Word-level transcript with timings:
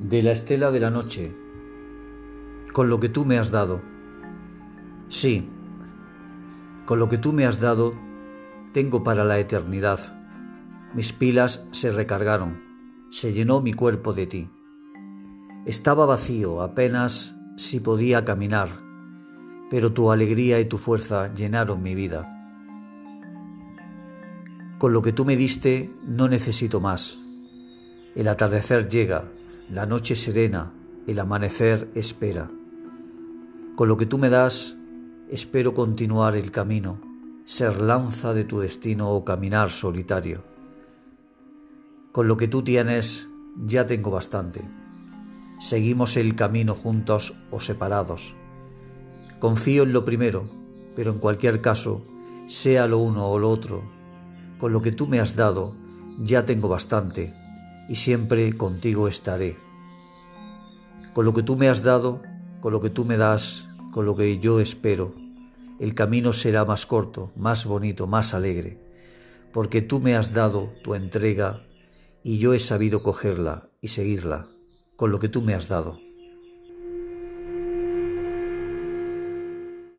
de 0.00 0.22
la 0.22 0.32
estela 0.32 0.70
de 0.70 0.80
la 0.80 0.90
noche, 0.90 1.36
con 2.72 2.88
lo 2.88 2.98
que 2.98 3.10
tú 3.10 3.26
me 3.26 3.36
has 3.36 3.50
dado. 3.50 3.82
Sí, 5.08 5.46
con 6.86 6.98
lo 6.98 7.10
que 7.10 7.18
tú 7.18 7.34
me 7.34 7.44
has 7.44 7.60
dado, 7.60 7.94
tengo 8.72 9.04
para 9.04 9.24
la 9.24 9.38
eternidad. 9.38 10.00
Mis 10.94 11.12
pilas 11.12 11.66
se 11.72 11.90
recargaron, 11.90 12.62
se 13.10 13.34
llenó 13.34 13.60
mi 13.60 13.74
cuerpo 13.74 14.14
de 14.14 14.26
ti. 14.26 14.50
Estaba 15.66 16.06
vacío, 16.06 16.62
apenas 16.62 17.36
si 17.58 17.78
podía 17.78 18.24
caminar, 18.24 18.68
pero 19.68 19.92
tu 19.92 20.10
alegría 20.10 20.60
y 20.60 20.64
tu 20.64 20.78
fuerza 20.78 21.32
llenaron 21.34 21.82
mi 21.82 21.94
vida. 21.94 22.26
Con 24.78 24.94
lo 24.94 25.02
que 25.02 25.12
tú 25.12 25.26
me 25.26 25.36
diste 25.36 25.90
no 26.06 26.26
necesito 26.26 26.80
más. 26.80 27.18
El 28.14 28.28
atardecer 28.28 28.88
llega, 28.88 29.30
la 29.70 29.86
noche 29.86 30.16
serena, 30.16 30.72
el 31.06 31.20
amanecer 31.20 31.92
espera. 31.94 32.50
Con 33.76 33.88
lo 33.88 33.96
que 33.96 34.04
tú 34.04 34.18
me 34.18 34.28
das, 34.28 34.76
espero 35.30 35.74
continuar 35.74 36.34
el 36.34 36.50
camino, 36.50 37.00
ser 37.44 37.80
lanza 37.80 38.34
de 38.34 38.42
tu 38.42 38.58
destino 38.58 39.10
o 39.10 39.24
caminar 39.24 39.70
solitario. 39.70 40.42
Con 42.10 42.26
lo 42.26 42.36
que 42.36 42.48
tú 42.48 42.62
tienes, 42.62 43.28
ya 43.64 43.86
tengo 43.86 44.10
bastante. 44.10 44.68
Seguimos 45.60 46.16
el 46.16 46.34
camino 46.34 46.74
juntos 46.74 47.34
o 47.52 47.60
separados. 47.60 48.34
Confío 49.38 49.84
en 49.84 49.92
lo 49.92 50.04
primero, 50.04 50.50
pero 50.96 51.12
en 51.12 51.20
cualquier 51.20 51.60
caso, 51.60 52.04
sea 52.48 52.88
lo 52.88 52.98
uno 52.98 53.28
o 53.28 53.38
lo 53.38 53.48
otro, 53.48 53.84
con 54.58 54.72
lo 54.72 54.82
que 54.82 54.90
tú 54.90 55.06
me 55.06 55.20
has 55.20 55.36
dado, 55.36 55.76
ya 56.18 56.44
tengo 56.44 56.68
bastante 56.68 57.39
y 57.90 57.96
siempre 57.96 58.56
contigo 58.56 59.08
estaré. 59.08 59.58
Con 61.12 61.24
lo 61.24 61.34
que 61.34 61.42
tú 61.42 61.56
me 61.56 61.68
has 61.68 61.82
dado, 61.82 62.22
con 62.60 62.72
lo 62.72 62.80
que 62.80 62.88
tú 62.88 63.04
me 63.04 63.16
das, 63.16 63.68
con 63.92 64.06
lo 64.06 64.14
que 64.14 64.38
yo 64.38 64.60
espero, 64.60 65.12
el 65.80 65.94
camino 65.94 66.32
será 66.32 66.64
más 66.64 66.86
corto, 66.86 67.32
más 67.34 67.66
bonito, 67.66 68.06
más 68.06 68.32
alegre, 68.32 68.78
porque 69.52 69.82
tú 69.82 69.98
me 69.98 70.14
has 70.14 70.32
dado 70.32 70.72
tu 70.84 70.94
entrega 70.94 71.66
y 72.22 72.38
yo 72.38 72.54
he 72.54 72.60
sabido 72.60 73.02
cogerla 73.02 73.68
y 73.80 73.88
seguirla 73.88 74.46
con 74.94 75.10
lo 75.10 75.18
que 75.18 75.28
tú 75.28 75.42
me 75.42 75.54
has 75.54 75.66
dado. 75.66 75.98